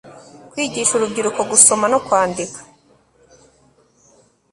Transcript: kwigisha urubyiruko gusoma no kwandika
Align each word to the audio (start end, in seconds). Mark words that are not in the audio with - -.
kwigisha 0.51 0.91
urubyiruko 0.95 1.41
gusoma 1.51 1.85
no 1.93 1.99
kwandika 2.05 2.59